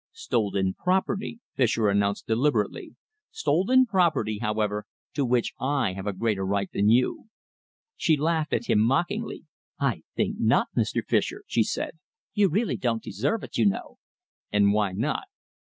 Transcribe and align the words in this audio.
"Stolen 0.13 0.73
property," 0.73 1.41
Fischer 1.53 1.87
announced 1.87 2.25
deliberately 2.25 2.95
"stolen 3.29 3.85
property, 3.85 4.39
however, 4.39 4.87
to 5.13 5.23
which 5.23 5.53
I 5.59 5.93
have 5.93 6.07
a 6.07 6.13
greater 6.13 6.43
right 6.43 6.71
than 6.71 6.89
you." 6.89 7.25
She 7.97 8.17
laughed 8.17 8.51
at 8.51 8.65
him 8.65 8.79
mockingly. 8.79 9.45
"I 9.79 10.01
think 10.15 10.37
not, 10.39 10.69
Mr. 10.75 11.03
Fischer," 11.05 11.43
she 11.45 11.61
said. 11.61 11.99
"You 12.33 12.49
really 12.49 12.77
don't 12.77 13.03
deserve 13.03 13.43
it, 13.43 13.59
you 13.59 13.67
know." 13.67 13.99
"And 14.51 14.73
why 14.73 14.93
not?" 14.93 15.25